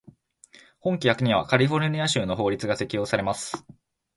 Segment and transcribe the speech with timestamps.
[0.79, 3.63] 本規約にはカリフォルニア州の法律が適用されます。